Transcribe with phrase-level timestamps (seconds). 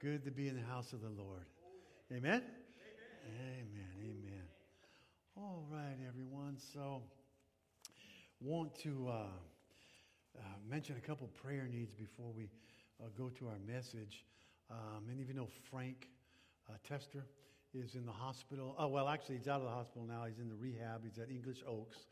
[0.00, 1.44] Good to be in the house of the Lord.
[2.12, 2.40] Amen?
[3.26, 3.88] Amen.
[4.00, 4.42] Amen.
[5.36, 6.56] All right, everyone.
[6.72, 7.02] So,
[8.40, 9.12] want to uh,
[10.38, 12.48] uh, mention a couple prayer needs before we
[13.02, 14.24] uh, go to our message.
[14.70, 16.06] Um, you know Frank
[16.70, 17.26] uh, Tester
[17.74, 18.76] is in the hospital.
[18.78, 20.26] Oh, well, actually, he's out of the hospital now.
[20.26, 21.02] He's in the rehab.
[21.02, 22.06] He's at English Oaks.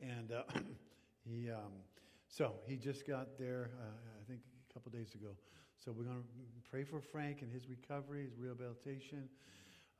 [0.00, 0.44] And uh,
[1.28, 1.72] he, um,
[2.28, 5.36] so he just got there, uh, I think, a couple days ago.
[5.82, 9.30] So we're going to pray for Frank and his recovery, his rehabilitation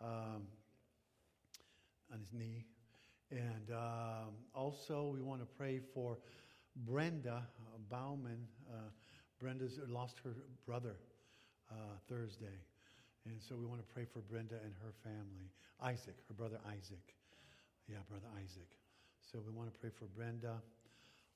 [0.03, 0.43] um,
[2.12, 2.66] on his knee.
[3.30, 6.19] And um, also, we want to pray for
[6.84, 7.47] Brenda
[7.89, 8.47] Bauman.
[8.70, 8.91] Uh,
[9.41, 10.34] Brenda's lost her
[10.66, 10.97] brother
[11.70, 11.75] uh,
[12.11, 12.61] Thursday.
[13.25, 15.48] And so we want to pray for Brenda and her family.
[15.83, 17.15] Isaac, her brother Isaac.
[17.89, 18.69] Yeah, brother Isaac.
[19.33, 20.61] So we want to pray for Brenda.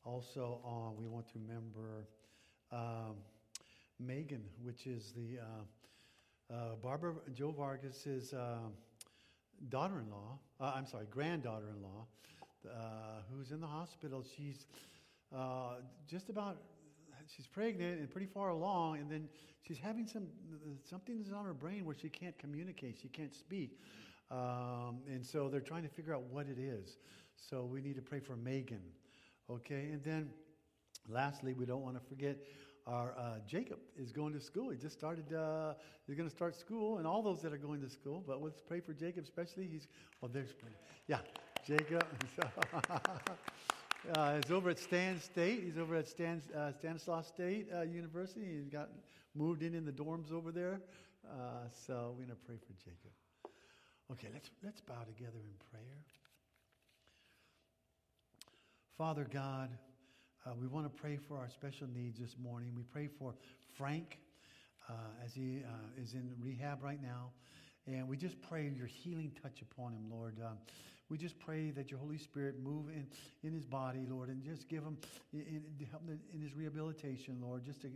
[0.05, 2.07] Also, uh, we want to remember
[2.71, 3.17] um,
[4.01, 8.59] Megan, which is the uh, uh, Barbara Joe Vargas's uh,
[9.69, 10.39] daughter-in-law.
[10.61, 12.07] Uh, I'm sorry, granddaughter-in-law,
[12.67, 12.71] uh,
[13.31, 14.25] who's in the hospital.
[14.37, 14.67] She's
[16.07, 16.59] just about
[17.35, 19.29] she's pregnant and pretty far along, and then
[19.63, 20.27] she's having some
[20.89, 23.79] something is on her brain where she can't communicate, she can't speak,
[24.31, 26.99] um, and so they're trying to figure out what it is.
[27.37, 28.83] So we need to pray for Megan,
[29.51, 29.89] okay?
[29.93, 30.31] And then,
[31.09, 32.37] lastly, we don't want to forget
[32.87, 34.71] our uh, Jacob is going to school.
[34.71, 35.33] He just started.
[35.33, 35.75] Uh,
[36.07, 38.23] he's going to start school, and all those that are going to school.
[38.27, 39.67] But let's pray for Jacob, especially.
[39.67, 39.89] He's
[40.23, 40.51] oh, there's
[41.09, 41.19] yeah,
[41.67, 42.05] Jacob.
[44.15, 45.63] Uh, he's over at Stan State.
[45.65, 48.45] He's over at Stan, uh, Stanislaus State uh, University.
[48.45, 48.91] He's got
[49.35, 50.81] moved in in the dorms over there.
[51.27, 53.13] Uh, so we're going to pray for Jacob.
[54.13, 56.05] Okay, let's, let's bow together in prayer.
[58.99, 59.71] Father God,
[60.47, 62.73] uh, we want to pray for our special needs this morning.
[62.77, 63.35] We pray for
[63.79, 64.19] Frank
[64.89, 65.63] uh, as he
[65.97, 67.31] is in rehab right now.
[67.87, 70.39] And we just pray your healing touch upon him, Lord.
[70.45, 70.59] Um,
[71.09, 73.07] we just pray that your Holy Spirit move in,
[73.43, 74.97] in his body, Lord, and just give him,
[75.33, 77.89] in, help in his rehabilitation, Lord, just to,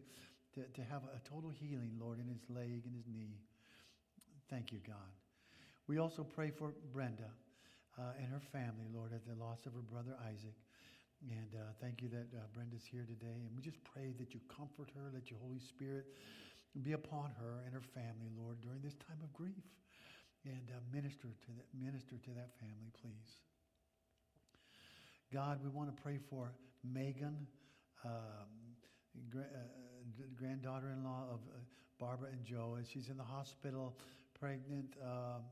[0.55, 3.41] to, to have a total healing, Lord, in his leg and his knee.
[4.51, 4.97] Thank you, God.
[5.87, 7.31] We also pray for Brenda
[7.99, 10.55] uh, and her family, Lord, at the loss of her brother Isaac.
[11.23, 13.43] And uh, thank you that uh, Brenda's here today.
[13.47, 16.07] And we just pray that you comfort her, let your Holy Spirit
[16.83, 19.67] be upon her and her family, Lord, during this time of grief
[20.45, 23.43] and uh, minister to that minister to that family, please.
[25.33, 26.53] God, we want to pray for
[26.85, 27.47] Megan,
[28.05, 28.13] um,
[29.37, 29.43] uh,
[30.39, 31.59] granddaughter-in-law of uh,
[31.99, 33.99] Barbara and Joe, and she's in the hospital,
[34.39, 35.43] pregnant, um,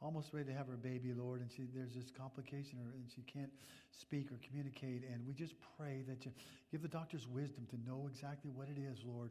[0.00, 3.50] almost ready to have her baby, Lord, and she, there's this complication, and she can't
[3.90, 5.02] speak or communicate.
[5.12, 6.32] And we just pray that you
[6.70, 9.30] give the doctors wisdom to know exactly what it is, Lord.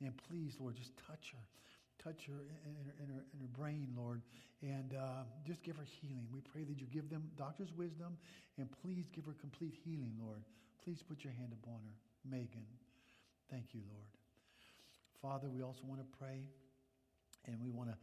[0.00, 1.44] And please, Lord, just touch her
[2.04, 4.20] touch her in her, in her, in her brain, Lord,
[4.62, 6.26] and uh, just give her healing.
[6.32, 8.18] We pray that you give them doctor's wisdom,
[8.58, 10.42] and please give her complete healing, Lord.
[10.84, 11.96] Please put your hand upon her.
[12.28, 12.66] Megan,
[13.50, 14.08] thank you, Lord.
[15.22, 16.44] Father, we also want to pray,
[17.46, 17.96] and we want to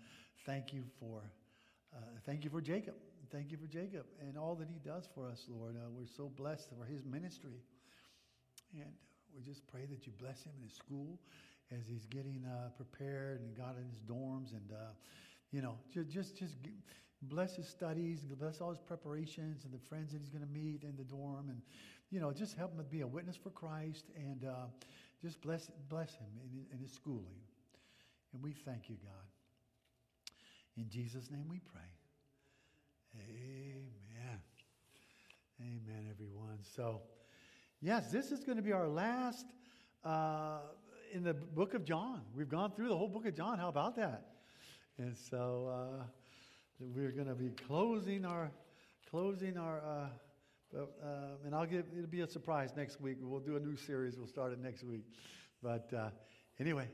[0.46, 1.22] thank you for
[1.94, 2.96] uh, thank you for Jacob.
[3.31, 5.75] Thank you for Jacob and all that he does for us, Lord.
[5.75, 7.62] Uh, we're so blessed for his ministry.
[8.74, 8.91] And
[9.35, 11.19] we just pray that you bless him in his school
[11.72, 14.91] as he's getting uh, prepared and got in his dorms and uh,
[15.52, 16.56] you know just just just
[17.24, 20.84] bless his studies bless all his preparations and the friends that he's going to meet
[20.84, 21.62] in the dorm and
[22.09, 24.66] you know just help him to be a witness for christ and uh,
[25.22, 27.40] just bless bless him in, in his schooling
[28.34, 29.31] and we thank you god
[30.81, 31.81] in jesus name we pray
[33.19, 34.40] amen
[35.62, 37.02] amen everyone so
[37.81, 39.46] yes this is going to be our last
[40.03, 40.59] uh,
[41.14, 42.22] in the book of John.
[42.36, 43.59] We've gone through the whole book of John.
[43.59, 44.28] How about that?
[44.97, 46.03] And so uh,
[46.80, 48.52] we're going to be closing our
[49.09, 49.80] closing our.
[49.80, 50.08] Uh,
[50.74, 50.86] uh,
[51.46, 53.17] and I'll give it'll be a surprise next week.
[53.22, 54.17] We'll do a new series.
[54.17, 55.03] We'll start it next week.
[55.61, 56.09] But uh,
[56.59, 56.88] anyway,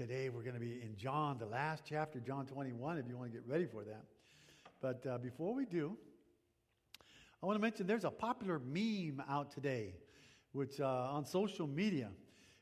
[0.00, 2.96] today we're going to be in John, the last chapter, John 21.
[2.96, 4.04] If you want to get ready for that.
[4.80, 5.94] But uh, before we do,
[7.42, 9.96] I want to mention there's a popular meme out today,
[10.52, 12.08] which uh, on social media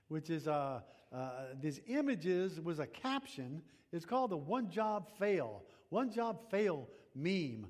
[0.08, 0.80] which is uh,
[1.14, 1.30] uh,
[1.60, 3.62] these images was a caption.
[3.92, 7.66] It's called the one job fail, one job fail meme.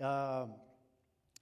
[0.00, 0.54] Um,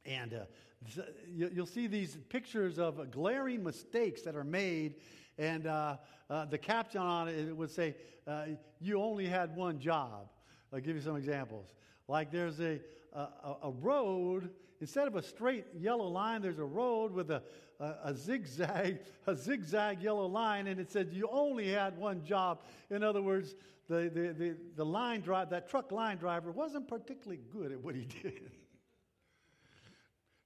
[0.04, 4.96] and uh, you'll see these pictures of glaring mistakes that are made,
[5.40, 5.96] and uh,
[6.28, 7.96] uh, the caption on it would say,
[8.26, 8.44] uh,
[8.80, 10.28] You only had one job.
[10.72, 11.66] I'll give you some examples.
[12.06, 12.80] Like there's a,
[13.12, 14.50] a, a road
[14.80, 17.42] instead of a straight yellow line, there's a road with a,
[17.78, 22.62] a, a, zigzag, a zigzag yellow line, and it said you only had one job.
[22.90, 23.54] In other words,
[23.88, 27.94] the, the, the, the line drive, that truck line driver wasn't particularly good at what
[27.94, 28.50] he did.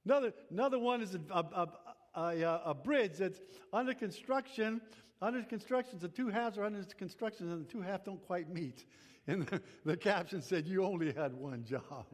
[0.04, 1.68] another, another one is a,
[2.14, 3.40] a, a, bridge that's
[3.72, 4.80] under construction.
[5.20, 8.84] Under construction, the two halves are under construction, and the two halves don't quite meet.
[9.26, 12.06] And the, the caption said, You only had one job.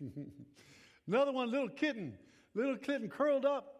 [1.06, 2.18] Another one, little kitten.
[2.54, 3.74] Little kitten curled up,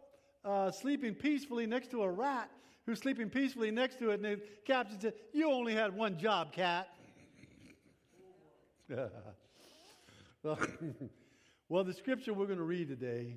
[0.45, 2.51] uh, sleeping peacefully next to a rat
[2.87, 4.21] who's sleeping peacefully next to it.
[4.21, 6.89] And the caption said, You only had one job, cat.
[11.69, 13.37] well, the scripture we're going to read today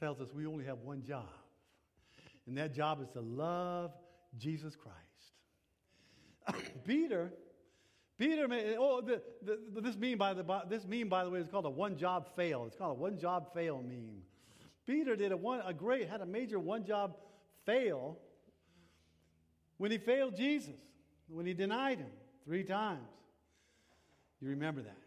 [0.00, 1.28] tells us we only have one job,
[2.46, 3.92] and that job is to love
[4.38, 4.98] Jesus Christ.
[6.84, 7.30] Peter
[8.20, 8.46] Peter,
[8.78, 11.70] oh, the, the, this meme by the this meme by the way is called a
[11.70, 12.66] one job fail.
[12.66, 14.20] It's called a one job fail meme.
[14.86, 17.16] Peter did a one a great had a major one job
[17.64, 18.18] fail
[19.78, 20.76] when he failed Jesus,
[21.28, 22.10] when he denied him
[22.44, 23.08] three times.
[24.42, 24.98] You remember that.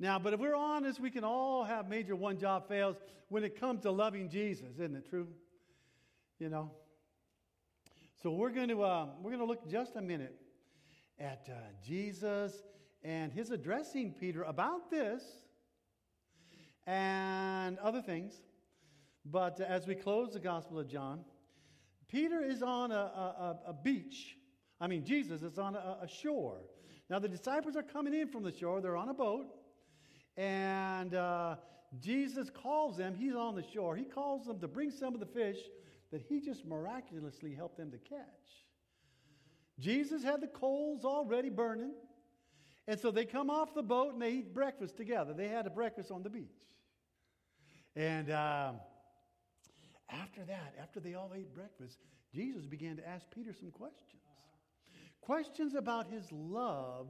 [0.00, 2.96] Now, but if we're honest, we can all have major one job fails
[3.28, 5.28] when it comes to loving Jesus, isn't it true?
[6.38, 6.70] You know.
[8.22, 10.34] So we're going to uh, we're going to look just a minute
[11.18, 11.54] at uh,
[11.84, 12.62] Jesus
[13.02, 15.22] and his addressing Peter about this
[16.86, 18.34] and other things.
[19.24, 21.24] But uh, as we close the Gospel of John,
[22.08, 24.36] Peter is on a, a, a beach.
[24.80, 26.58] I mean, Jesus is on a, a, shore.
[27.08, 28.80] Now, the disciples are coming in from the shore.
[28.80, 29.46] They're on a boat.
[30.36, 31.56] And uh,
[32.00, 33.14] Jesus calls them.
[33.14, 33.96] He's on the shore.
[33.96, 35.58] He calls them to bring some of the fish
[36.10, 38.18] that he just miraculously helped them to catch.
[39.78, 41.92] Jesus had the coals already burning.
[42.86, 45.32] And so they come off the boat and they eat breakfast together.
[45.32, 46.44] They had a breakfast on the beach.
[47.96, 48.76] And um,
[50.10, 51.98] after that, after they all ate breakfast,
[52.34, 54.20] Jesus began to ask Peter some questions.
[55.20, 57.08] Questions about his love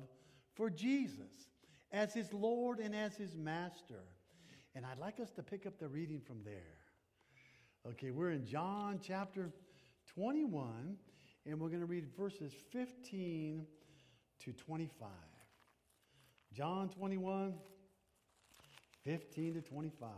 [0.55, 1.49] for Jesus
[1.94, 4.02] as his Lord and as his master.
[4.75, 6.81] And I'd like us to pick up the reading from there.
[7.87, 9.52] Okay, we're in John chapter
[10.12, 10.96] 21
[11.46, 13.64] and we're going to read verses 15
[14.41, 15.08] to 25.
[16.52, 17.55] John 21,
[19.05, 20.08] 15 to 25.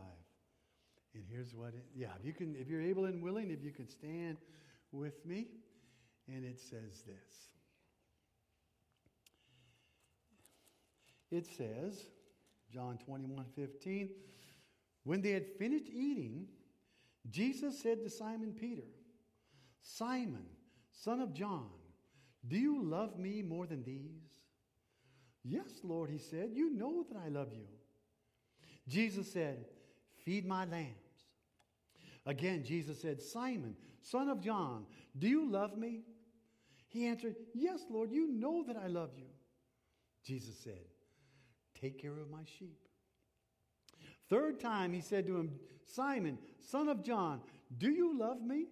[1.14, 3.70] And here's what it, yeah, if you can, if you're able and willing, if you
[3.70, 4.38] can stand
[4.92, 5.48] with me.
[6.28, 7.55] And it says this.
[11.36, 12.06] It says,
[12.72, 14.10] John 21, 15,
[15.04, 16.46] when they had finished eating,
[17.30, 18.86] Jesus said to Simon Peter,
[19.82, 20.46] Simon,
[20.90, 21.68] Son of John,
[22.48, 24.32] do you love me more than these?
[25.44, 27.66] Yes, Lord, he said, You know that I love you.
[28.88, 29.64] Jesus said,
[30.24, 30.90] Feed my lambs.
[32.24, 34.86] Again, Jesus said, Simon, son of John,
[35.18, 36.02] do you love me?
[36.88, 39.26] He answered, Yes, Lord, you know that I love you.
[40.24, 40.84] Jesus said,
[41.80, 42.78] Take care of my sheep.
[44.28, 45.52] Third time he said to him,
[45.84, 47.40] Simon, son of John,
[47.78, 48.66] do you love me?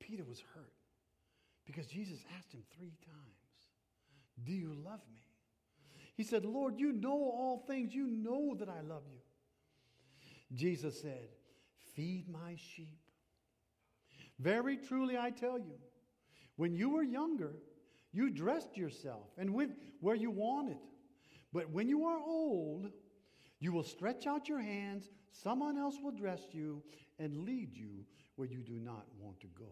[0.00, 0.72] Peter was hurt.
[1.66, 5.22] Because Jesus asked him three times, Do you love me?
[6.16, 7.94] He said, Lord, you know all things.
[7.94, 10.56] You know that I love you.
[10.56, 11.28] Jesus said,
[11.94, 12.98] Feed my sheep.
[14.38, 15.78] Very truly, I tell you,
[16.56, 17.52] when you were younger,
[18.12, 20.78] you dressed yourself and went where you wanted.
[21.52, 22.90] But when you are old,
[23.60, 26.82] you will stretch out your hands, someone else will dress you
[27.18, 28.04] and lead you
[28.36, 29.70] where you do not want to go.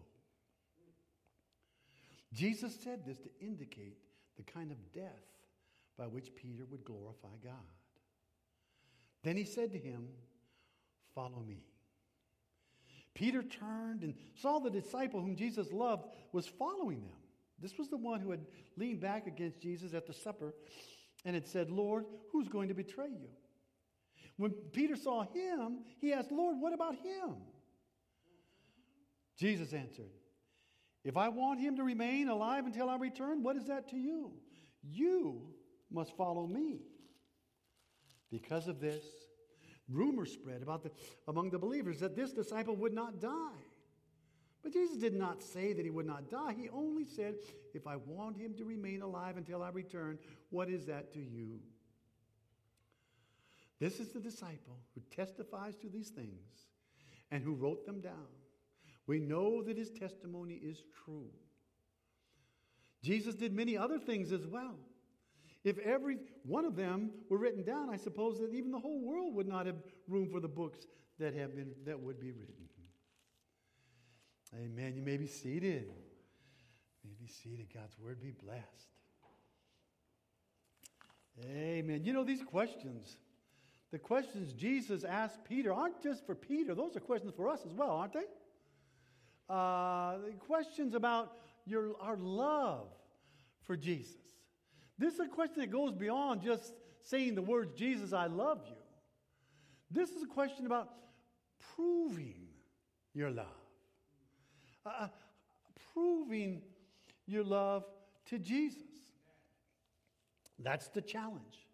[2.33, 3.97] Jesus said this to indicate
[4.35, 5.23] the kind of death
[5.97, 7.53] by which Peter would glorify God.
[9.23, 10.09] Then he said to him,
[11.15, 11.63] Follow me.
[13.15, 17.17] Peter turned and saw the disciple whom Jesus loved was following them.
[17.59, 20.53] This was the one who had leaned back against Jesus at the supper
[21.27, 23.27] and had said, Lord, who's going to betray you?
[24.37, 27.35] When Peter saw him, he asked, Lord, what about him?
[29.37, 30.09] Jesus answered,
[31.03, 34.31] if I want him to remain alive until I return, what is that to you?
[34.81, 35.41] You
[35.91, 36.79] must follow me.
[38.31, 39.03] Because of this,
[39.89, 40.91] rumors spread about the,
[41.27, 43.59] among the believers that this disciple would not die.
[44.63, 46.55] But Jesus did not say that he would not die.
[46.57, 47.35] He only said,
[47.73, 50.17] If I want him to remain alive until I return,
[50.49, 51.59] what is that to you?
[53.79, 56.65] This is the disciple who testifies to these things
[57.31, 58.27] and who wrote them down.
[59.05, 61.29] We know that his testimony is true.
[63.03, 64.75] Jesus did many other things as well.
[65.63, 69.35] If every one of them were written down, I suppose that even the whole world
[69.35, 69.75] would not have
[70.07, 70.87] room for the books
[71.19, 72.67] that have been that would be written.
[74.55, 74.93] Amen.
[74.95, 75.85] You may be seated.
[77.03, 77.67] You may be seated.
[77.73, 78.63] God's word be blessed.
[81.45, 82.01] Amen.
[82.03, 83.17] You know, these questions,
[83.91, 86.73] the questions Jesus asked Peter, aren't just for Peter.
[86.73, 88.25] Those are questions for us as well, aren't they?
[89.49, 91.33] Uh, the questions about
[91.65, 92.87] your, our love
[93.63, 94.15] for Jesus.
[94.97, 98.75] This is a question that goes beyond just saying the words, Jesus, I love you.
[99.91, 100.89] This is a question about
[101.75, 102.47] proving
[103.13, 103.45] your love.
[104.87, 105.07] Uh, uh
[105.93, 106.61] proving
[107.25, 107.83] your love
[108.25, 108.83] to Jesus.
[110.59, 111.67] That's the challenge.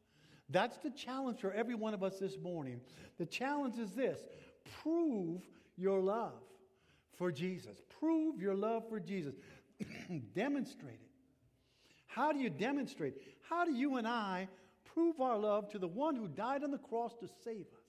[0.49, 2.81] That's the challenge for every one of us this morning.
[3.17, 4.19] The challenge is this
[4.81, 5.41] prove
[5.77, 6.41] your love
[7.17, 7.81] for Jesus.
[7.99, 9.35] Prove your love for Jesus.
[10.35, 11.11] demonstrate it.
[12.07, 13.15] How do you demonstrate?
[13.49, 14.47] How do you and I
[14.93, 17.87] prove our love to the one who died on the cross to save us?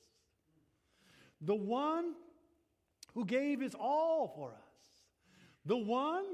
[1.42, 2.14] The one
[3.14, 4.63] who gave his all for us.
[5.66, 6.24] The one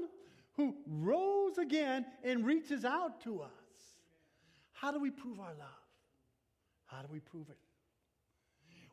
[0.53, 3.49] who rose again and reaches out to us.
[4.73, 5.67] How do we prove our love?
[6.85, 7.57] How do we prove it?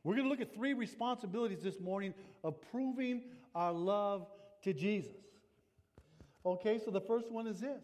[0.05, 2.15] We're going to look at three responsibilities this morning
[2.45, 3.23] of proving
[3.55, 4.27] our love
[4.63, 5.13] to Jesus.
[6.47, 7.83] Okay, so the first one is this.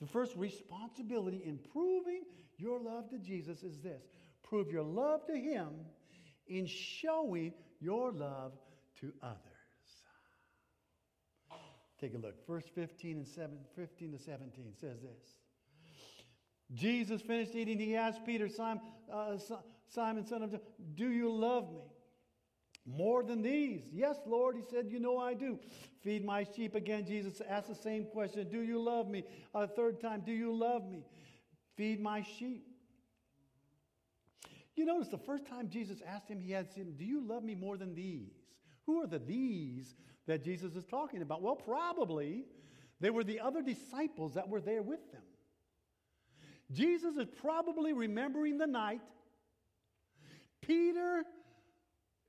[0.00, 2.22] The first responsibility in proving
[2.58, 4.02] your love to Jesus is this
[4.42, 5.68] prove your love to Him
[6.46, 8.52] in showing your love
[9.00, 9.55] to others.
[12.00, 12.46] Take a look.
[12.46, 15.38] Verse 15 and 7, 15 to 17 says this.
[16.74, 17.78] Jesus finished eating.
[17.78, 19.36] He asked Peter, Simon, uh,
[19.88, 20.60] Simon, son of John,
[20.94, 21.82] Do you love me?
[22.84, 23.82] More than these.
[23.92, 24.56] Yes, Lord.
[24.56, 25.58] He said, You know I do.
[26.02, 27.06] Feed my sheep again.
[27.06, 29.24] Jesus asked the same question Do you love me?
[29.54, 31.04] A third time, Do you love me?
[31.76, 32.66] Feed my sheep.
[34.76, 37.54] You notice the first time Jesus asked him, he asked him, Do you love me
[37.54, 38.32] more than these?
[38.84, 39.94] Who are the these
[40.26, 41.42] that Jesus is talking about?
[41.42, 42.44] Well, probably
[43.00, 45.22] they were the other disciples that were there with them.
[46.72, 49.00] Jesus is probably remembering the night
[50.66, 51.24] Peter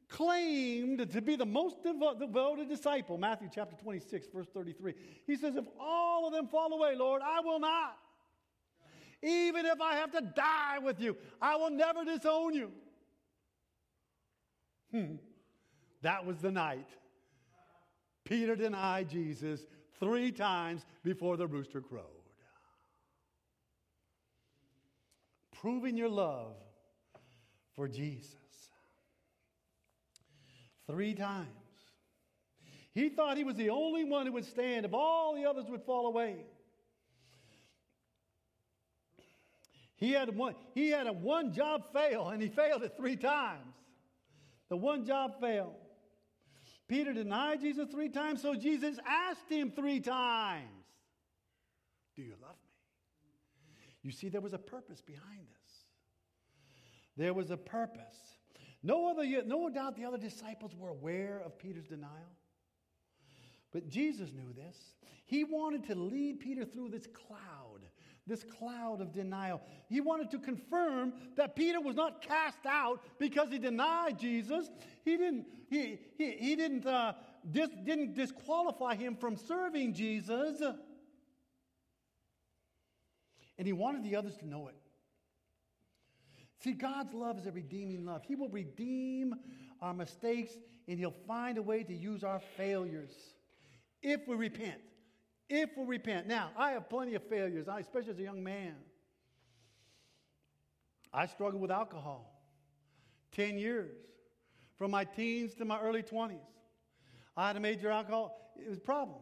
[0.09, 3.17] claimed to be the most devoted disciple.
[3.17, 4.93] Matthew chapter 26, verse 33.
[5.25, 7.97] He says, If all of them fall away, Lord, I will not.
[9.23, 12.71] Even if I have to die with you, I will never disown you.
[14.91, 15.15] Hmm.
[16.03, 16.87] That was the night.
[18.27, 19.65] Peter denied Jesus
[19.99, 22.03] three times before the rooster crowed.
[25.61, 26.55] Proving your love
[27.75, 28.35] for Jesus.
[30.87, 31.47] Three times.
[32.93, 35.83] He thought he was the only one who would stand if all the others would
[35.83, 36.37] fall away.
[39.95, 43.73] He had one, he had a one job fail, and he failed it three times.
[44.69, 45.75] The one job fail.
[46.87, 50.85] Peter denied Jesus three times, so Jesus asked him three times,
[52.15, 52.67] Do you love me?
[54.03, 55.73] You see, there was a purpose behind this.
[57.17, 58.15] There was a purpose.
[58.83, 62.11] No, other, no doubt the other disciples were aware of Peter's denial.
[63.73, 64.77] But Jesus knew this.
[65.25, 67.81] He wanted to lead Peter through this cloud,
[68.27, 69.61] this cloud of denial.
[69.87, 74.69] He wanted to confirm that Peter was not cast out because he denied Jesus.
[75.05, 77.13] He didn't, he, he, he didn't, uh,
[77.49, 80.61] dis, didn't disqualify him from serving Jesus.
[83.57, 84.75] And he wanted the others to know it.
[86.59, 88.23] See, God's love is a redeeming love.
[88.25, 89.35] He will redeem
[89.81, 90.53] our mistakes
[90.87, 93.11] and He'll find a way to use our failures
[94.01, 94.81] if we repent.
[95.49, 96.27] If we repent.
[96.27, 98.75] Now, I have plenty of failures, especially as a young man.
[101.13, 102.33] I struggled with alcohol
[103.31, 103.95] 10 years,
[104.77, 106.37] from my teens to my early 20s.
[107.35, 109.19] I had a major alcohol, it was a problem.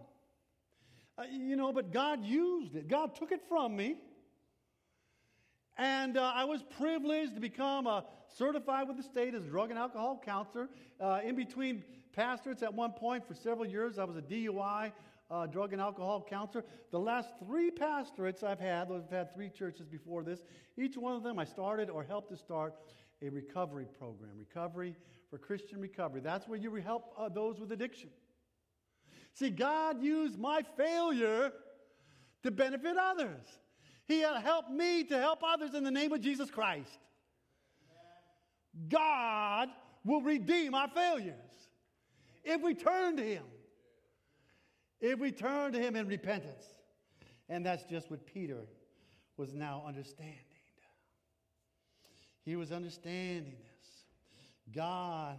[1.17, 2.87] Uh, you know, but God used it.
[2.87, 3.97] God took it from me
[5.77, 9.71] and uh, I was privileged to become a certified with the state as a drug
[9.71, 10.69] and alcohol counselor.
[10.99, 14.93] Uh, in between pastorates at one point for several years, I was a DUI
[15.29, 16.63] uh, drug and alcohol counselor.
[16.91, 20.43] The last three pastorates I've had, I've had three churches before this,
[20.77, 22.75] each one of them I started or helped to start
[23.21, 24.95] a recovery program, recovery
[25.29, 26.21] for Christian recovery.
[26.21, 28.09] That's where you help uh, those with addiction.
[29.33, 31.51] See, God used my failure
[32.43, 33.45] to benefit others.
[34.07, 36.99] He helped me to help others in the name of Jesus Christ.
[38.87, 39.69] God
[40.03, 41.33] will redeem our failures
[42.43, 43.43] if we turn to Him.
[45.01, 46.63] If we turn to Him in repentance.
[47.49, 48.65] And that's just what Peter
[49.37, 50.35] was now understanding.
[52.43, 54.75] He was understanding this.
[54.75, 55.37] God,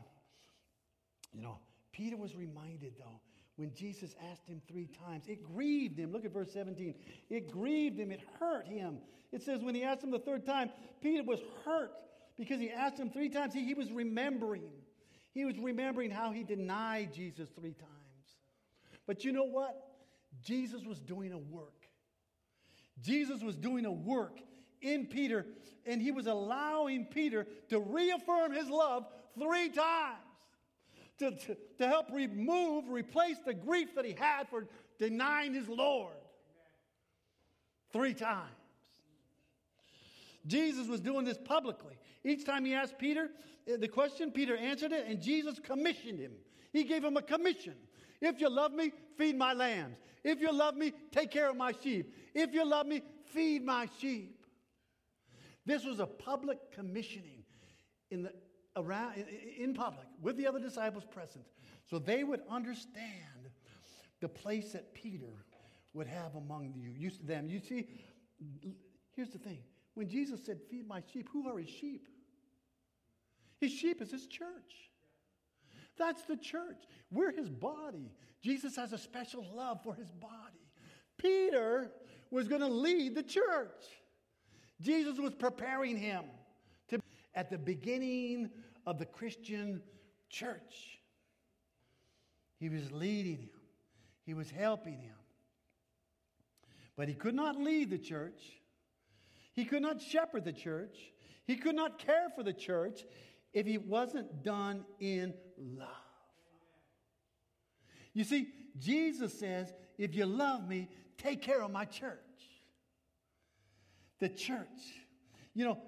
[1.33, 1.59] you know,
[1.93, 3.21] Peter was reminded, though,
[3.57, 6.13] when Jesus asked him three times, it grieved him.
[6.13, 6.95] Look at verse 17.
[7.31, 8.99] It grieved him, it hurt him.
[9.33, 10.71] It says, when he asked him the third time,
[11.01, 11.93] Peter was hurt
[12.37, 13.55] because he asked him three times.
[13.55, 14.63] He, he was remembering.
[15.33, 17.96] He was remembering how he denied Jesus three times.
[19.07, 19.77] But you know what?
[20.43, 21.87] Jesus was doing a work.
[23.03, 24.39] Jesus was doing a work
[24.81, 25.47] in Peter,
[25.85, 29.07] and he was allowing Peter to reaffirm his love
[29.39, 30.19] three times
[31.19, 34.67] to, to, to help remove, replace the grief that he had for
[34.99, 36.13] denying his Lord.
[37.93, 38.51] Three times.
[40.47, 41.99] Jesus was doing this publicly.
[42.27, 43.31] Each time he asked Peter
[43.73, 46.33] uh, the question, Peter answered it, and Jesus commissioned him.
[46.73, 47.75] He gave him a commission.
[48.21, 49.97] If you love me, feed my lambs.
[50.25, 52.13] If you love me, take care of my sheep.
[52.35, 54.45] If you love me, feed my sheep.
[55.65, 57.45] This was a public commissioning
[58.11, 58.33] in the
[58.77, 59.15] around
[59.59, 61.45] in public with the other disciples present
[61.89, 63.51] so they would understand
[64.21, 65.47] the place that Peter
[65.95, 67.49] would have among you, you them.
[67.49, 67.87] You see,
[69.15, 69.61] here's the thing.
[69.95, 72.07] When Jesus said, Feed my sheep, who are his sheep?
[73.61, 74.91] His sheep is his church.
[75.99, 76.85] That's the church.
[77.11, 78.13] We're his body.
[78.43, 80.61] Jesus has a special love for his body.
[81.19, 81.91] Peter
[82.31, 83.85] was going to lead the church.
[84.81, 86.25] Jesus was preparing him
[86.89, 87.01] to
[87.35, 88.51] at the beginning
[88.87, 89.83] of the Christian
[90.29, 91.01] church.
[92.59, 93.51] He was leading him.
[94.25, 95.15] He was helping him.
[96.97, 98.43] But he could not lead the church.
[99.53, 100.97] He could not shepherd the church.
[101.47, 103.05] He could not care for the church
[103.57, 105.89] if it wasn't done in love.
[108.13, 108.49] You see,
[108.79, 112.19] Jesus says, if you love me, take care of my church.
[114.19, 115.01] The church.
[115.55, 115.79] You know,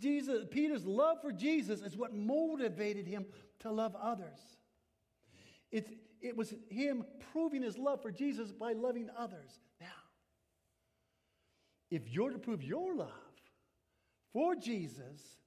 [0.00, 3.24] Jesus, Peter's love for Jesus is what motivated him
[3.60, 4.40] to love others.
[5.70, 5.88] It's,
[6.20, 9.60] it was him proving his love for Jesus by loving others.
[9.80, 9.86] Now,
[11.88, 13.10] if you're to prove your love
[14.32, 15.39] for Jesus,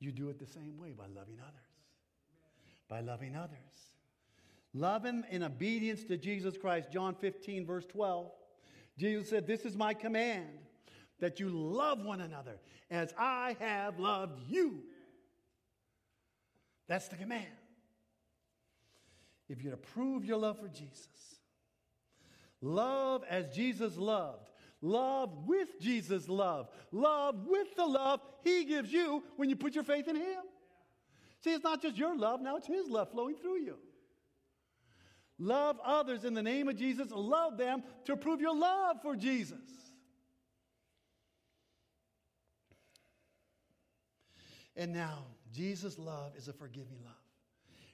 [0.00, 1.54] you do it the same way by loving others.
[2.88, 3.58] By loving others.
[4.74, 6.90] Love him in obedience to Jesus Christ.
[6.92, 8.30] John 15, verse 12.
[8.96, 10.46] Jesus said, This is my command,
[11.20, 12.58] that you love one another
[12.90, 14.82] as I have loved you.
[16.86, 17.46] That's the command.
[19.48, 21.08] If you're to prove your love for Jesus,
[22.60, 24.48] love as Jesus loved.
[24.80, 26.68] Love with Jesus' love.
[26.92, 30.42] Love with the love He gives you when you put your faith in Him.
[31.42, 33.76] See, it's not just your love, now it's His love flowing through you.
[35.38, 37.10] Love others in the name of Jesus.
[37.10, 39.58] Love them to prove your love for Jesus.
[44.76, 47.17] And now, Jesus' love is a forgiving love.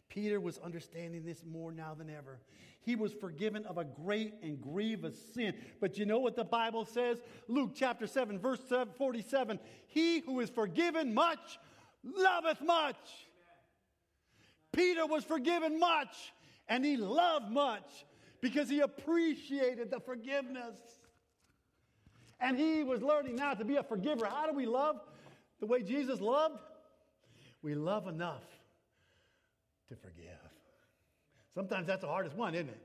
[0.09, 2.39] Peter was understanding this more now than ever.
[2.83, 5.55] He was forgiven of a great and grievous sin.
[5.81, 7.19] But you know what the Bible says?
[7.49, 8.61] Luke chapter 7, verse
[8.97, 11.59] 47 He who is forgiven much
[12.03, 12.97] loveth much.
[14.73, 16.33] Peter was forgiven much,
[16.69, 18.05] and he loved much
[18.41, 20.77] because he appreciated the forgiveness.
[22.41, 24.27] And he was learning now to be a forgiver.
[24.27, 24.97] How do we love?
[25.61, 26.59] The way Jesus loved?
[27.63, 28.43] We love enough
[29.89, 30.29] to forgive.
[31.55, 32.83] Sometimes that's the hardest one, isn't it?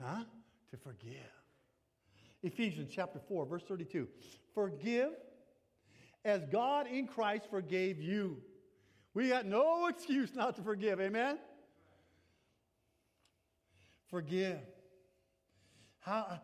[0.00, 0.24] Huh?
[0.70, 1.12] To forgive.
[2.42, 4.06] Ephesians chapter 4, verse 32.
[4.54, 5.10] Forgive
[6.24, 8.38] as God in Christ forgave you.
[9.14, 11.00] We got no excuse not to forgive.
[11.00, 11.38] Amen?
[14.08, 14.58] Forgive.
[16.00, 16.38] How uh,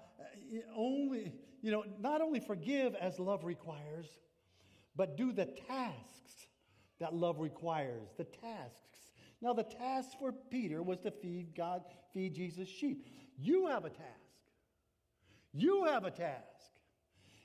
[0.74, 4.06] only, you know, not only forgive as love requires,
[4.96, 6.46] but do the tasks
[6.98, 8.08] that love requires.
[8.16, 8.89] The tasks.
[9.42, 13.06] Now, the task for Peter was to feed God, feed Jesus' sheep.
[13.38, 14.08] You have a task.
[15.52, 16.44] You have a task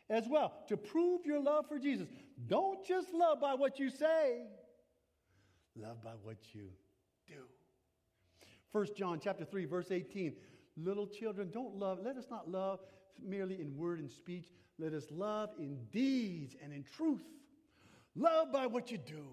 [0.10, 2.08] as well to prove your love for Jesus.
[2.47, 4.43] Don't just love by what you say,
[5.75, 6.69] love by what you
[7.27, 7.43] do.
[8.71, 10.36] 1 John chapter 3 verse 18
[10.75, 12.81] little children don't love let us not love
[13.25, 17.23] merely in word and speech let us love in deeds and in truth
[18.17, 19.27] love by what you do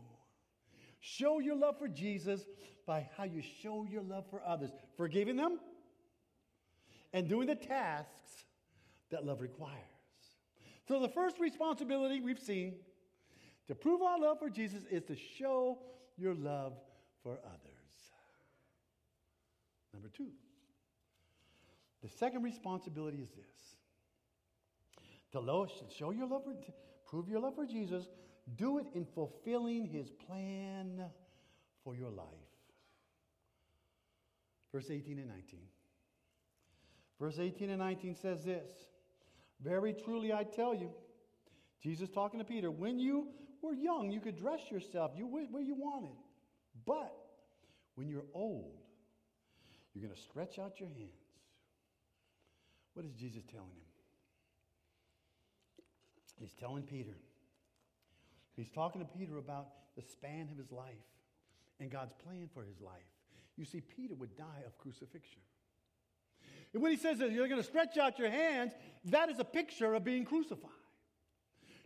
[1.05, 2.47] Show your love for Jesus
[2.87, 5.59] by how you show your love for others, forgiving them
[7.13, 8.45] and doing the tasks
[9.11, 9.77] that love requires.
[10.87, 12.77] So, the first responsibility we've seen
[13.67, 15.81] to prove our love for Jesus is to show
[16.17, 16.75] your love
[17.25, 17.69] for others.
[19.93, 20.29] Number two,
[22.01, 23.77] the second responsibility is this
[25.33, 25.41] to
[25.99, 26.55] show your love for,
[27.07, 28.05] prove your love for Jesus
[28.57, 31.05] do it in fulfilling his plan
[31.85, 32.27] for your life.
[34.73, 35.61] Verse 18 and 19.
[37.21, 38.71] Verse 18 and 19 says this
[39.61, 40.91] Very truly I tell you,
[41.83, 43.29] Jesus talking to Peter, when you
[43.61, 46.17] were young, you could dress yourself you went where you wanted.
[46.87, 47.15] But
[47.95, 48.81] when you're old,
[49.95, 51.11] you're going to stretch out your hands.
[52.95, 53.93] What is Jesus telling him?
[56.41, 57.17] He's telling Peter.
[58.57, 61.07] He's talking to Peter about the span of his life
[61.81, 63.03] and God's plan for his life.
[63.57, 65.41] You see, Peter would die of crucifixion.
[66.73, 68.73] And when he says that you're going to stretch out your hands,
[69.07, 70.71] that is a picture of being crucified.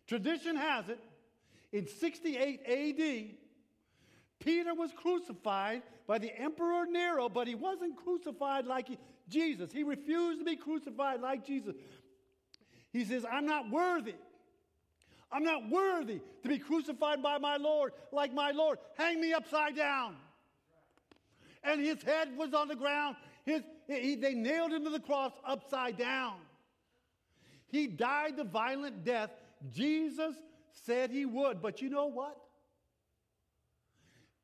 [0.06, 1.00] Tradition has it,
[1.72, 3.36] in 68 AD,
[4.38, 8.86] Peter was crucified by the Emperor Nero, but he wasn't crucified like
[9.28, 9.72] Jesus.
[9.72, 11.74] He refused to be crucified like Jesus.
[12.92, 14.14] He says, I'm not worthy.
[15.36, 18.78] I'm not worthy to be crucified by my Lord like my Lord.
[18.96, 20.16] Hang me upside down.
[21.62, 23.16] And his head was on the ground.
[23.44, 26.36] His, he, they nailed him to the cross upside down.
[27.68, 29.28] He died the violent death
[29.74, 30.34] Jesus
[30.86, 31.60] said he would.
[31.60, 32.38] But you know what?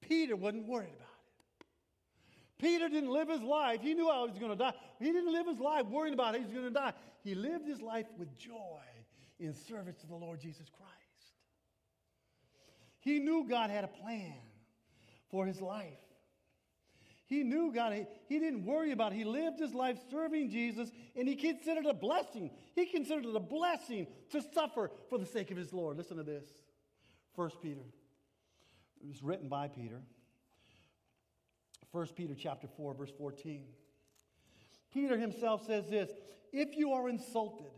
[0.02, 1.08] Peter wasn't worried about
[1.60, 1.66] it.
[2.58, 3.80] Peter didn't live his life.
[3.80, 4.74] He knew I was going to die.
[4.98, 6.92] He didn't live his life worrying about he was going to die.
[7.24, 8.82] He lived his life with joy
[9.42, 10.92] in service to the Lord Jesus Christ.
[13.00, 14.34] He knew God had a plan
[15.30, 15.98] for his life.
[17.26, 19.16] He knew God, he, didn't worry about it.
[19.16, 22.50] He lived his life serving Jesus, and he considered it a blessing.
[22.74, 25.96] He considered it a blessing to suffer for the sake of his Lord.
[25.96, 26.44] Listen to this.
[27.34, 27.80] First Peter.
[29.00, 30.00] It was written by Peter.
[31.90, 33.64] 1 Peter chapter 4, verse 14.
[34.92, 36.10] Peter himself says this
[36.52, 37.72] if you are insulted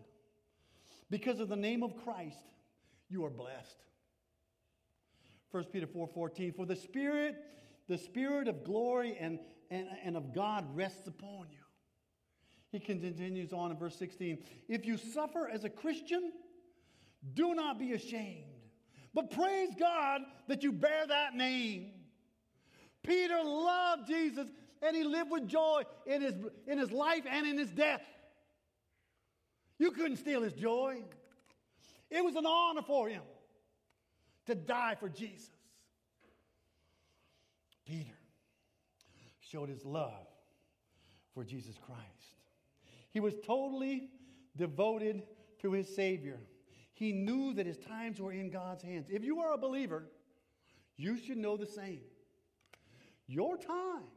[1.11, 2.39] because of the name of Christ,
[3.09, 3.77] you are blessed.
[5.51, 6.53] 1 Peter 4 14.
[6.53, 7.37] For the Spirit,
[7.89, 9.39] the Spirit of glory and,
[9.71, 11.59] and, and of God rests upon you.
[12.73, 14.39] He continues on in verse 16.
[14.69, 16.33] If you suffer as a Christian,
[17.35, 18.55] do not be ashamed
[19.15, 21.93] but praise God that you bear that name.
[23.05, 24.49] Peter loved Jesus
[24.83, 26.35] and he lived with joy in his,
[26.67, 28.03] in his life and in his death.
[29.79, 31.03] You couldn't steal his joy.
[32.11, 33.23] It was an honor for him
[34.47, 35.51] to die for Jesus.
[37.87, 38.15] Peter
[39.41, 40.27] showed his love
[41.35, 42.01] for Jesus Christ.
[43.11, 44.09] He was totally
[44.57, 45.23] devoted
[45.61, 46.39] to his Savior.
[46.93, 49.07] He knew that his times were in God's hands.
[49.11, 50.05] If you are a believer,
[50.97, 52.01] you should know the same.
[53.27, 54.13] Your times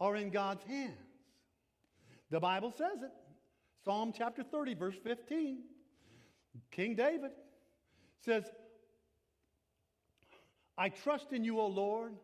[0.00, 0.98] are in God's hands.
[2.30, 3.12] The Bible says it.
[3.84, 5.58] Psalm chapter 30, verse 15.
[6.70, 7.30] King David
[8.24, 8.44] says,
[10.78, 12.14] I trust in you, O Lord.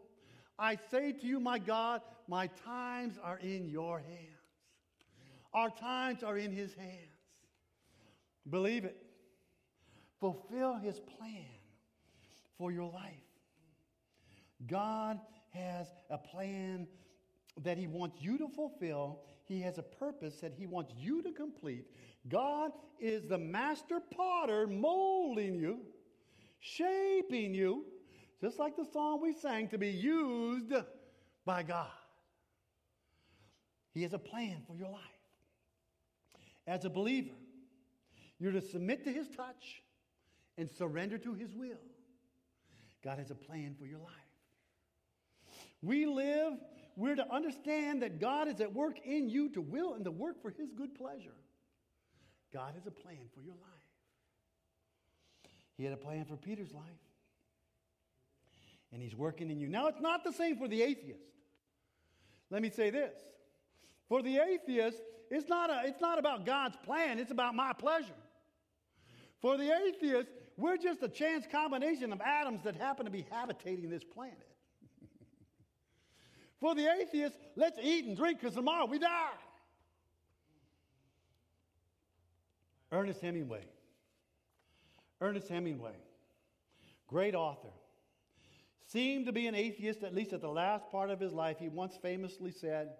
[0.59, 4.39] I say to you, my God, my times are in your hands.
[5.55, 7.19] Our times are in his hands.
[8.49, 8.97] Believe it
[10.21, 11.47] fulfill his plan
[12.57, 13.15] for your life.
[14.67, 16.87] God has a plan
[17.63, 19.21] that he wants you to fulfill.
[19.49, 21.87] He has a purpose that he wants you to complete.
[22.29, 25.81] God is the master potter molding you,
[26.61, 27.85] shaping you,
[28.41, 30.73] just like the song we sang, to be used
[31.45, 31.87] by God.
[33.95, 35.03] He has a plan for your life.
[36.67, 37.35] As a believer,
[38.39, 39.83] you're to submit to his touch
[40.59, 41.79] and surrender to His will,
[43.03, 44.11] God has a plan for your life.
[45.81, 46.55] We live,
[46.99, 50.43] we're to understand that God is at work in you to will and to work
[50.43, 51.37] for His good pleasure.
[52.53, 53.63] God has a plan for your life.
[55.77, 56.83] He had a plan for Peter's life.
[58.93, 59.69] And he's working in you.
[59.69, 61.21] Now, it's not the same for the atheist.
[62.51, 63.15] Let me say this.
[64.09, 64.99] For the atheist,
[65.31, 68.09] it's not, a, it's not about God's plan, it's about my pleasure.
[69.41, 73.89] For the atheist, we're just a chance combination of atoms that happen to be habitating
[73.89, 74.49] this planet.
[76.61, 79.31] For the atheist, let's eat and drink because tomorrow we die.
[82.91, 83.65] Ernest Hemingway.
[85.21, 85.97] Ernest Hemingway,
[87.09, 87.73] great author,
[88.87, 91.59] seemed to be an atheist at least at the last part of his life.
[91.59, 92.91] He once famously said,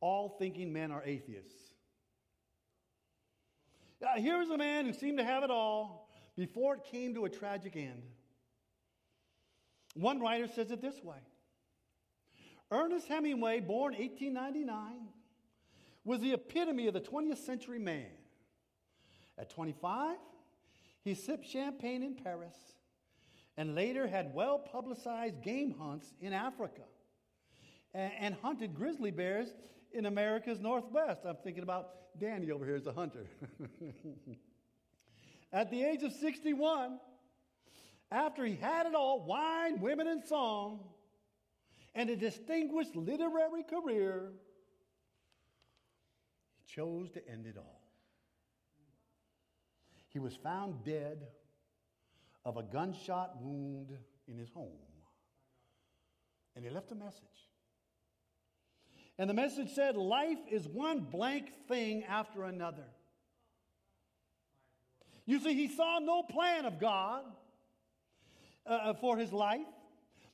[0.00, 1.72] All thinking men are atheists.
[4.00, 7.30] Now, here's a man who seemed to have it all, before it came to a
[7.30, 8.02] tragic end.
[9.94, 11.16] One writer says it this way
[12.70, 15.08] Ernest Hemingway, born 1899,
[16.04, 18.06] was the epitome of the 20th century man.
[19.38, 20.16] At 25,
[21.04, 22.56] he sipped champagne in Paris
[23.56, 26.82] and later had well publicized game hunts in Africa
[27.94, 29.48] and, and hunted grizzly bears
[29.92, 31.20] in America's Northwest.
[31.26, 33.26] I'm thinking about Danny over here as a hunter.
[35.52, 36.98] At the age of 61,
[38.10, 40.80] after he had it all wine, women, and song,
[41.96, 44.30] and a distinguished literary career,
[46.54, 47.80] he chose to end it all.
[50.10, 51.26] He was found dead
[52.44, 53.96] of a gunshot wound
[54.28, 54.68] in his home.
[56.54, 57.22] And he left a message.
[59.18, 62.84] And the message said, Life is one blank thing after another.
[65.24, 67.24] You see, he saw no plan of God
[68.66, 69.66] uh, uh, for his life.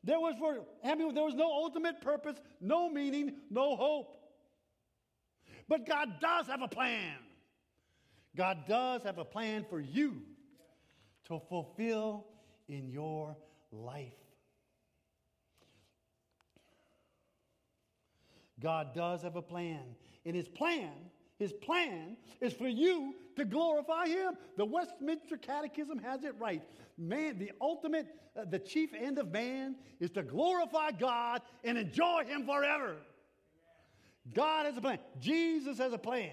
[0.04, 4.18] There was for I there was no ultimate purpose, no meaning, no hope.
[5.68, 7.16] But God does have a plan.
[8.36, 10.22] God does have a plan for you
[11.26, 12.26] to fulfill
[12.68, 13.36] in your
[13.70, 14.12] life.
[18.60, 19.80] God does have a plan.
[20.24, 20.92] And his plan,
[21.42, 24.34] his plan is for you to glorify him.
[24.56, 26.62] The Westminster Catechism has it right.
[26.96, 32.24] Man, the ultimate, uh, the chief end of man is to glorify God and enjoy
[32.26, 32.96] him forever.
[34.32, 35.00] God has a plan.
[35.18, 36.30] Jesus has a plan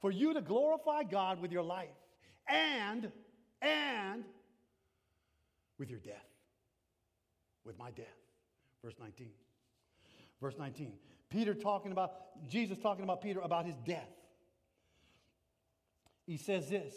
[0.00, 1.88] for you to glorify God with your life
[2.48, 3.10] and
[3.60, 4.24] and
[5.78, 6.28] with your death.
[7.64, 8.06] With my death.
[8.84, 9.30] Verse 19.
[10.40, 10.92] Verse 19.
[11.34, 12.12] Peter talking about,
[12.48, 14.08] Jesus talking about Peter about his death.
[16.26, 16.94] He says this.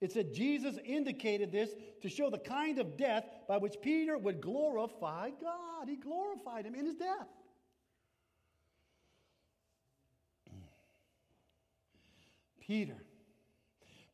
[0.00, 1.70] It said Jesus indicated this
[2.02, 5.88] to show the kind of death by which Peter would glorify God.
[5.88, 7.26] He glorified him in his death.
[12.60, 13.02] Peter.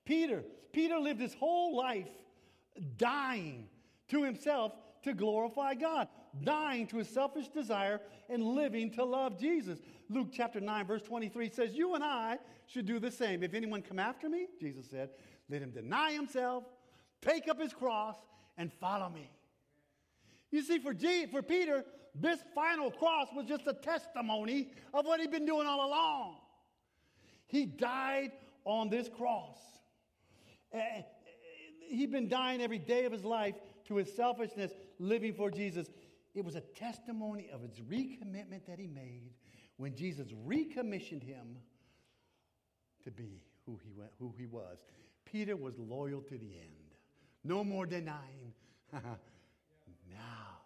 [0.06, 0.42] Peter.
[0.72, 2.08] Peter lived his whole life
[2.96, 3.68] dying
[4.08, 4.72] to himself
[5.04, 6.08] to glorify God,
[6.42, 9.78] dying to his selfish desire and living to love Jesus.
[10.10, 13.42] Luke chapter 9, verse 23 says, You and I should do the same.
[13.42, 15.10] If anyone come after me, Jesus said,
[15.48, 16.64] let him deny himself,
[17.20, 18.16] take up his cross,
[18.56, 19.30] and follow me.
[20.50, 25.20] You see, for, G, for Peter, this final cross was just a testimony of what
[25.20, 26.36] he'd been doing all along.
[27.46, 28.32] He died
[28.64, 29.58] on this cross.
[30.72, 31.02] Eh, eh,
[31.88, 35.88] he'd been dying every day of his life to his selfishness, living for Jesus.
[36.34, 39.30] It was a testimony of his recommitment that he made
[39.76, 41.56] when Jesus recommissioned him
[43.04, 44.78] to be who he, went, who he was.
[45.24, 46.94] Peter was loyal to the end.
[47.44, 48.52] No more denying.
[48.92, 50.60] now,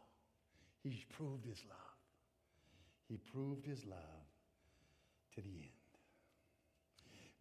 [0.82, 1.78] he's proved his love.
[3.08, 3.98] He proved his love
[5.34, 5.68] to the end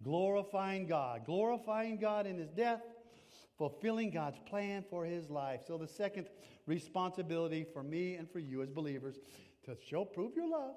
[0.03, 2.81] glorifying God, glorifying God in his death,
[3.57, 5.61] fulfilling God's plan for his life.
[5.65, 6.27] So, the second
[6.65, 9.15] responsibility for me and for you as believers
[9.65, 10.75] to show, prove your love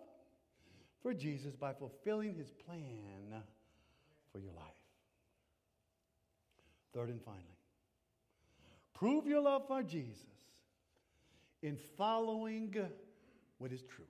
[1.02, 3.42] for Jesus by fulfilling his plan
[4.32, 4.66] for your life.
[6.92, 7.44] Third and finally,
[8.94, 10.26] prove your love for Jesus
[11.62, 12.74] in following
[13.58, 14.06] what is true.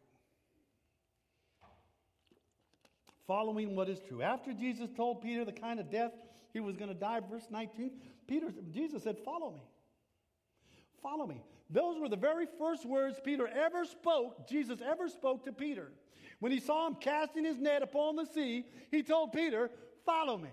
[3.31, 4.23] following what is true.
[4.23, 6.11] After Jesus told Peter the kind of death
[6.53, 7.93] he was going to die, verse 19,
[8.31, 9.65] Peter, Jesus said, Follow me.
[11.03, 11.43] Follow me.
[11.69, 15.91] Those were the very first words Peter ever spoke, Jesus ever spoke to Peter.
[16.39, 19.69] When he saw him casting his net upon the sea, he told Peter,
[20.07, 20.51] Follow me.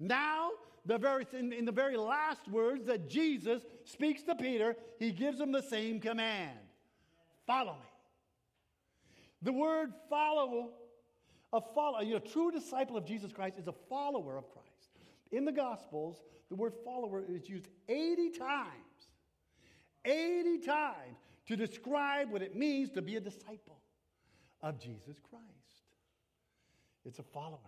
[0.00, 0.50] Now,
[0.86, 5.38] the very, in, in the very last words that Jesus speaks to Peter, he gives
[5.38, 6.58] him the same command
[7.46, 7.88] Follow me.
[9.42, 10.70] The word follow
[11.52, 14.65] a follow, a true disciple of Jesus Christ is a follower of Christ.
[15.32, 18.70] In the Gospels, the word follower is used 80 times.
[20.04, 23.80] 80 times to describe what it means to be a disciple
[24.62, 25.44] of Jesus Christ.
[27.04, 27.58] It's a follower.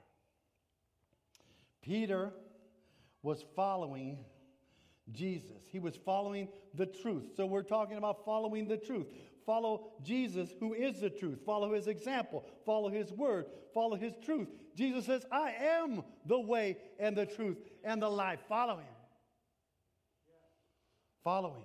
[1.83, 2.33] Peter
[3.23, 4.19] was following
[5.13, 5.63] Jesus.
[5.71, 7.31] He was following the truth.
[7.37, 9.07] So we're talking about following the truth.
[9.49, 11.39] Follow Jesus, who is the truth.
[11.47, 12.45] Follow his example.
[12.67, 13.47] Follow his word.
[13.73, 14.47] Follow his truth.
[14.77, 18.41] Jesus says, I am the way and the truth and the life.
[18.47, 18.95] Follow him.
[21.25, 21.65] Follow him.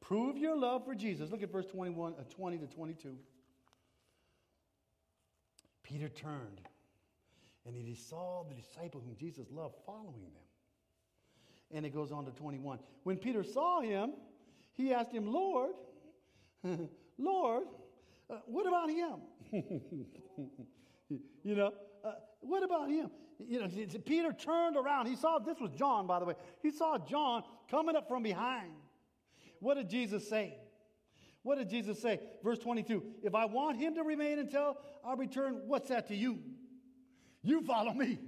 [0.00, 1.30] Prove your love for Jesus.
[1.30, 3.16] Look at verse 21, uh, 20 to 22.
[5.84, 6.62] Peter turned
[7.64, 10.42] and he saw the disciple whom Jesus loved following them.
[11.70, 12.80] And it goes on to 21.
[13.04, 14.14] When Peter saw him,
[14.72, 15.74] he asked him, Lord,
[17.18, 17.64] Lord,
[18.30, 19.20] uh, what about him?
[21.42, 21.72] you know,
[22.04, 23.10] uh, what about him?
[23.38, 23.68] You know,
[24.04, 25.06] Peter turned around.
[25.06, 26.34] He saw, this was John, by the way.
[26.62, 28.72] He saw John coming up from behind.
[29.58, 30.56] What did Jesus say?
[31.42, 32.20] What did Jesus say?
[32.42, 36.38] Verse 22 If I want him to remain until I return, what's that to you?
[37.42, 38.18] You follow me.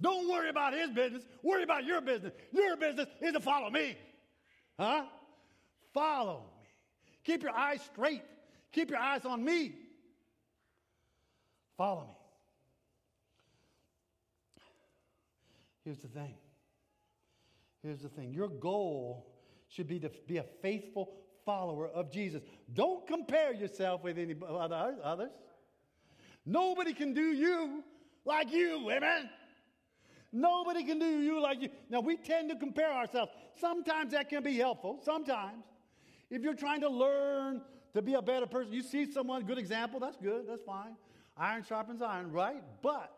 [0.00, 1.22] Don't worry about his business.
[1.42, 2.32] Worry about your business.
[2.52, 3.96] Your business is to follow me.
[4.78, 5.04] Huh?
[5.94, 6.51] Follow.
[7.24, 8.22] Keep your eyes straight.
[8.72, 9.74] Keep your eyes on me.
[11.76, 12.16] Follow me.
[15.84, 16.34] Here's the thing.
[17.82, 18.32] Here's the thing.
[18.32, 19.26] Your goal
[19.68, 22.42] should be to be a faithful follower of Jesus.
[22.72, 25.30] Don't compare yourself with any others.
[26.46, 27.82] Nobody can do you
[28.24, 29.28] like you, amen?
[30.32, 31.68] Nobody can do you like you.
[31.90, 33.32] Now, we tend to compare ourselves.
[33.60, 35.00] Sometimes that can be helpful.
[35.04, 35.64] Sometimes.
[36.32, 37.60] If you're trying to learn
[37.92, 40.96] to be a better person, you see someone, good example, that's good, that's fine.
[41.36, 42.62] Iron sharpens iron, right?
[42.82, 43.14] But,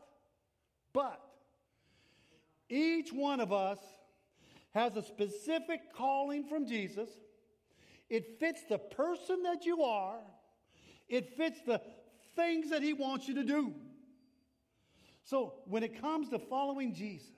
[0.92, 1.20] but,
[2.68, 3.78] each one of us
[4.72, 7.08] has a specific calling from Jesus.
[8.10, 10.18] It fits the person that you are,
[11.08, 11.80] it fits the
[12.34, 13.74] things that He wants you to do.
[15.22, 17.28] So, when it comes to following Jesus,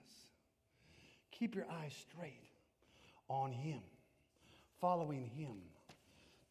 [1.33, 2.49] keep your eyes straight
[3.29, 3.83] on Him,
[4.81, 5.57] following Him.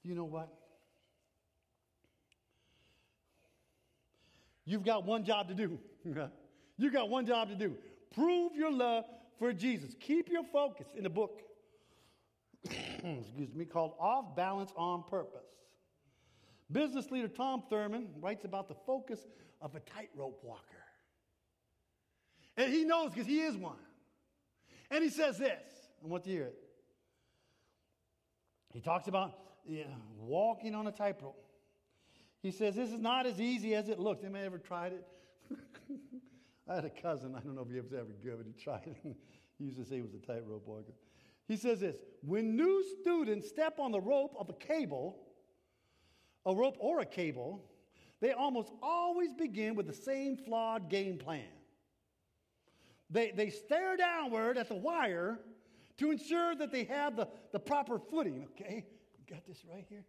[0.03, 0.49] You know what?
[4.65, 5.79] You've got one job to do.
[6.77, 7.75] you got one job to do.
[8.13, 9.05] Prove your love
[9.37, 9.95] for Jesus.
[9.99, 11.41] Keep your focus in the book,
[12.65, 15.45] excuse me, called Off Balance on Purpose.
[16.71, 19.19] Business leader Tom Thurmon writes about the focus
[19.61, 20.61] of a tightrope walker.
[22.57, 23.75] And he knows because he is one.
[24.89, 25.61] And he says this.
[26.03, 26.64] I want to hear it.
[28.75, 29.85] He talks about yeah,
[30.19, 31.41] walking on a tightrope.
[32.41, 34.21] He says, This is not as easy as it looks.
[34.21, 35.07] Anybody ever tried it?
[36.69, 38.81] I had a cousin, I don't know if he was ever good, but he tried
[38.85, 38.97] it.
[39.57, 40.91] he used to say he was a tightrope walker.
[41.47, 45.19] He says this when new students step on the rope of a cable,
[46.45, 47.63] a rope or a cable,
[48.19, 51.45] they almost always begin with the same flawed game plan.
[53.09, 55.39] They, they stare downward at the wire
[55.97, 58.47] to ensure that they have the, the proper footing.
[58.51, 58.85] Okay,
[59.29, 60.03] got this right here?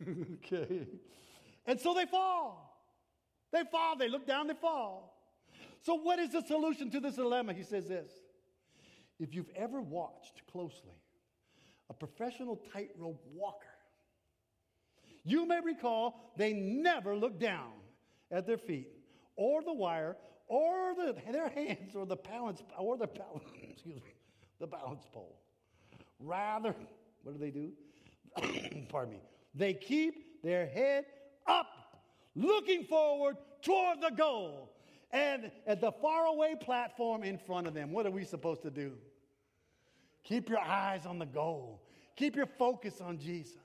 [0.44, 0.86] okay.
[1.66, 2.68] And so they fall.
[3.52, 3.96] They fall.
[3.96, 5.14] They look down, they fall.
[5.82, 7.52] So, what is the solution to this dilemma?
[7.52, 8.10] He says this
[9.18, 10.96] If you've ever watched closely
[11.90, 13.66] a professional tightrope walker,
[15.24, 17.72] you may recall they never look down
[18.30, 18.88] at their feet
[19.36, 24.02] or the wire or the, their hands or the balance or the balance, excuse me,
[24.60, 25.38] the balance pole.
[26.20, 26.74] Rather,
[27.22, 27.72] what do they do?
[28.88, 29.20] Pardon me.
[29.54, 31.06] They keep their head
[31.46, 31.66] up,
[32.34, 34.74] looking forward toward the goal.
[35.10, 38.92] And at the faraway platform in front of them, what are we supposed to do?
[40.22, 41.82] Keep your eyes on the goal.
[42.16, 43.56] Keep your focus on Jesus.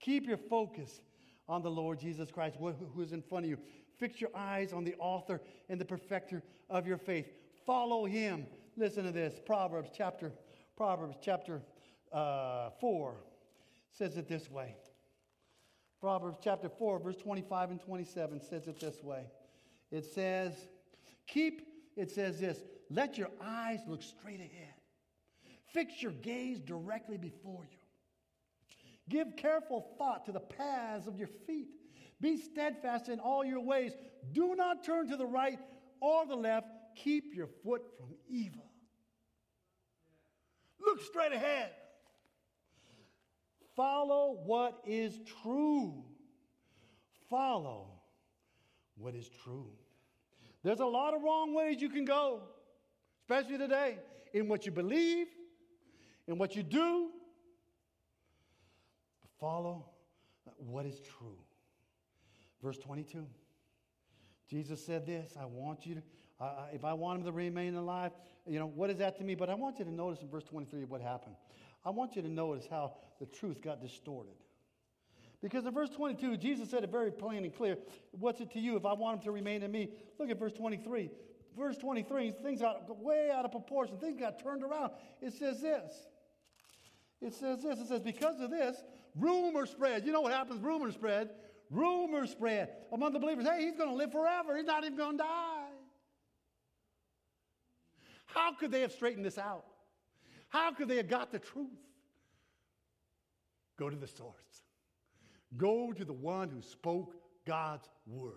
[0.00, 1.00] Keep your focus
[1.48, 3.58] on the Lord Jesus Christ, who is in front of you.
[3.98, 7.26] Fix your eyes on the author and the perfecter of your faith.
[7.66, 8.46] Follow him.
[8.76, 9.40] Listen to this.
[9.44, 10.32] Proverbs chapter,
[10.76, 11.62] Proverbs chapter
[12.12, 13.16] uh, 4
[13.90, 14.76] says it this way.
[16.00, 19.24] Proverbs chapter 4, verse 25 and 27 says it this way.
[19.90, 20.52] It says,
[21.26, 21.62] Keep,
[21.96, 24.74] it says this, let your eyes look straight ahead.
[25.72, 27.78] Fix your gaze directly before you.
[29.08, 31.68] Give careful thought to the paths of your feet.
[32.20, 33.92] Be steadfast in all your ways.
[34.32, 35.58] Do not turn to the right
[36.00, 36.68] or the left.
[36.96, 38.65] Keep your foot from evil.
[40.86, 41.70] Look straight ahead.
[43.74, 46.04] Follow what is true.
[47.28, 47.88] Follow
[48.96, 49.68] what is true.
[50.62, 52.40] There's a lot of wrong ways you can go,
[53.20, 53.98] especially today,
[54.32, 55.26] in what you believe,
[56.26, 57.10] in what you do.
[59.38, 59.86] Follow
[60.56, 61.36] what is true.
[62.62, 63.26] Verse 22.
[64.48, 66.02] Jesus said this I want you to,
[66.40, 68.12] uh, if I want him to remain alive,
[68.46, 69.34] you know, what is that to me?
[69.34, 71.36] But I want you to notice in verse 23 what happened.
[71.84, 74.34] I want you to notice how the truth got distorted.
[75.42, 77.76] Because in verse 22, Jesus said it very plain and clear.
[78.12, 79.90] What's it to you if I want him to remain in me?
[80.18, 81.10] Look at verse 23.
[81.56, 83.96] Verse 23, things got way out of proportion.
[83.98, 84.92] Things got turned around.
[85.22, 85.92] It says this.
[87.22, 87.78] It says this.
[87.78, 88.76] It says, because of this,
[89.14, 90.04] rumor spread.
[90.04, 90.62] You know what happens?
[90.62, 91.30] Rumor spread.
[91.70, 93.46] Rumor spread among the believers.
[93.46, 94.56] Hey, he's going to live forever.
[94.56, 95.65] He's not even going to die.
[98.36, 99.64] How could they have straightened this out?
[100.50, 101.70] How could they have got the truth?
[103.78, 104.34] Go to the source.
[105.56, 107.14] Go to the one who spoke
[107.46, 108.34] God's word.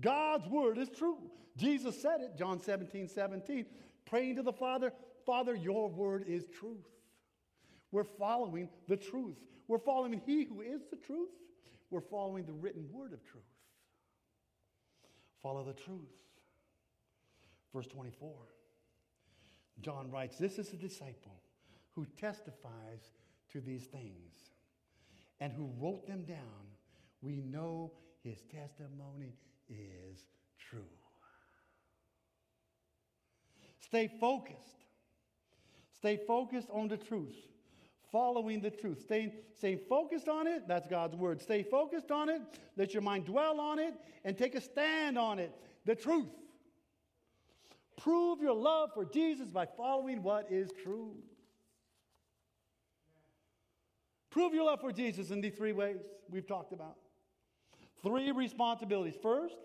[0.00, 1.18] God's word is true.
[1.56, 3.66] Jesus said it, John 17, 17,
[4.04, 4.92] praying to the Father,
[5.24, 6.86] Father, your word is truth.
[7.90, 9.38] We're following the truth.
[9.66, 11.30] We're following He who is the truth.
[11.90, 13.42] We're following the written word of truth.
[15.42, 16.12] Follow the truth.
[17.76, 18.30] Verse 24.
[19.82, 21.42] John writes, This is a disciple
[21.94, 23.10] who testifies
[23.52, 24.48] to these things
[25.40, 26.70] and who wrote them down.
[27.20, 27.92] We know
[28.24, 29.36] his testimony
[29.68, 30.24] is
[30.58, 30.88] true.
[33.80, 34.86] Stay focused.
[35.92, 37.36] Stay focused on the truth,
[38.10, 39.02] following the truth.
[39.02, 40.66] Stay, stay focused on it.
[40.66, 41.42] That's God's word.
[41.42, 42.40] Stay focused on it.
[42.78, 43.92] Let your mind dwell on it
[44.24, 45.52] and take a stand on it.
[45.84, 46.30] The truth.
[47.96, 51.14] Prove your love for Jesus by following what is true.
[54.30, 55.96] Prove your love for Jesus in these three ways
[56.28, 56.96] we've talked about.
[58.02, 59.14] Three responsibilities.
[59.22, 59.56] First,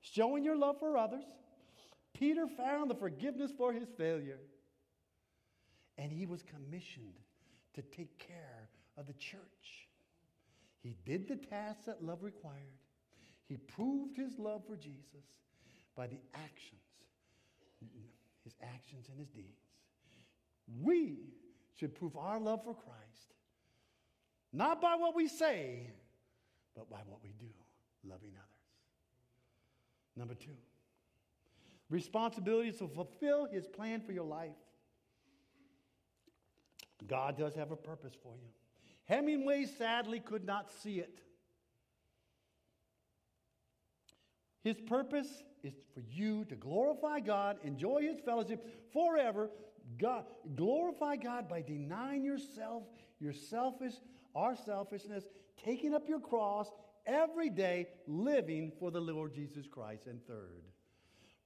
[0.00, 1.24] showing your love for others.
[2.14, 4.38] Peter found the forgiveness for his failure,
[5.98, 7.18] and he was commissioned
[7.74, 9.88] to take care of the church.
[10.80, 12.78] He did the tasks that love required.
[13.48, 15.40] He proved his love for Jesus
[15.96, 16.91] by the actions
[18.44, 19.66] his actions and his deeds.
[20.80, 21.18] We
[21.78, 23.34] should prove our love for Christ,
[24.52, 25.90] not by what we say,
[26.76, 27.52] but by what we do,
[28.04, 28.48] loving others.
[30.16, 30.56] Number two,
[31.88, 34.50] responsibility to fulfill his plan for your life.
[37.06, 38.48] God does have a purpose for you.
[39.04, 41.20] Hemingway sadly could not see it.
[44.62, 49.50] His purpose is for you to glorify God, enjoy His fellowship forever.
[49.98, 50.24] God,
[50.56, 52.84] glorify God by denying yourself,
[53.20, 53.94] your selfish,
[54.34, 55.24] our selfishness,
[55.62, 56.70] taking up your cross
[57.06, 60.06] every day, living for the Lord Jesus Christ.
[60.06, 60.62] And third,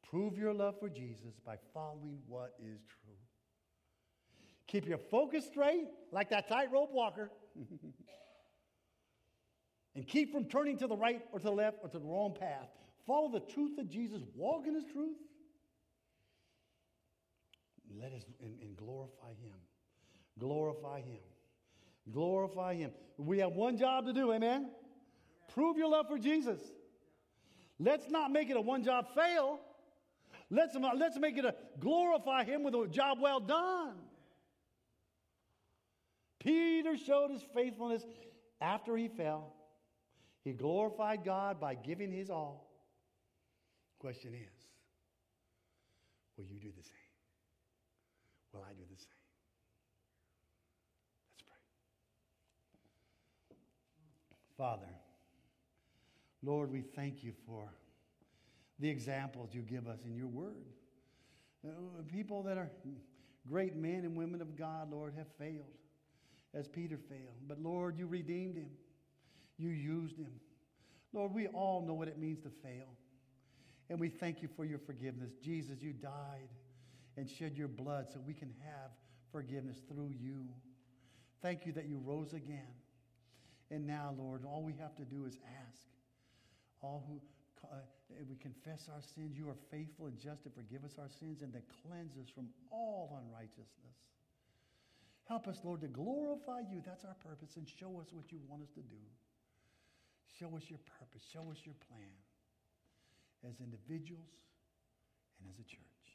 [0.08, 3.14] prove your love for Jesus by following what is true.
[4.66, 7.30] Keep your focus straight, like that tightrope walker.
[9.94, 12.34] and keep from turning to the right or to the left or to the wrong
[12.38, 12.68] path
[13.06, 15.16] follow the truth of Jesus, walk in his truth,
[17.98, 19.56] let us and, and glorify him.
[20.38, 21.20] Glorify him.
[22.10, 22.90] Glorify him.
[23.16, 24.70] We have one job to do, amen?
[25.54, 26.60] Prove your love for Jesus.
[27.78, 29.60] Let's not make it a one job fail.
[30.50, 33.94] Let's, let's make it a glorify him with a job well done.
[36.38, 38.04] Peter showed his faithfulness
[38.60, 39.52] after he fell.
[40.44, 42.65] He glorified God by giving his all.
[43.98, 44.66] Question is,
[46.36, 46.92] will you do the same?
[48.52, 49.08] Will I do the same?
[51.32, 51.44] Let's
[53.48, 53.56] pray.
[54.56, 54.92] Father,
[56.42, 57.68] Lord, we thank you for
[58.78, 60.66] the examples you give us in your word.
[61.66, 61.70] Uh,
[62.06, 62.70] people that are
[63.48, 65.72] great men and women of God, Lord, have failed
[66.54, 67.34] as Peter failed.
[67.48, 68.70] But Lord, you redeemed him,
[69.58, 70.30] you used him.
[71.12, 72.86] Lord, we all know what it means to fail.
[73.88, 75.32] And we thank you for your forgiveness.
[75.42, 76.48] Jesus, you died
[77.16, 78.90] and shed your blood so we can have
[79.32, 80.44] forgiveness through you.
[81.40, 82.74] Thank you that you rose again.
[83.70, 85.86] And now, Lord, all we have to do is ask.
[86.82, 87.20] All who
[87.64, 87.76] uh,
[88.28, 91.52] we confess our sins, you are faithful and just to forgive us our sins and
[91.52, 93.98] to cleanse us from all unrighteousness.
[95.24, 96.82] Help us, Lord, to glorify you.
[96.84, 97.56] That's our purpose.
[97.56, 99.02] And show us what you want us to do.
[100.38, 101.22] Show us your purpose.
[101.32, 102.14] Show us your plan
[103.48, 104.34] as individuals
[105.38, 106.06] and as a church.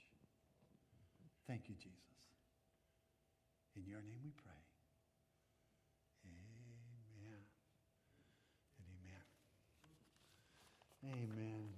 [1.48, 2.00] Thank you, Jesus.
[3.76, 4.62] In your name we pray.
[6.28, 7.44] Amen
[8.76, 9.24] and amen.
[11.08, 11.71] Amen.